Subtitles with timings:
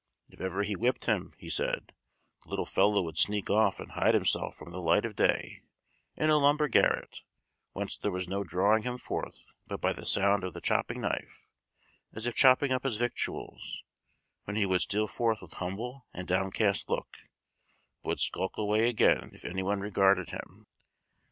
[0.31, 1.93] If ever he whipped him, he said,
[2.43, 5.61] the little fellow would sneak off and hide himself from the light of day,
[6.15, 7.19] in a lumber garret,
[7.73, 11.45] whence there was no drawing him forth but by the sound of the chopping knife,
[12.13, 13.83] as if chopping up his victuals,
[14.45, 17.17] when he would steal forth with humble and downcast look,
[18.01, 20.65] but would skulk away again if any one regarded him.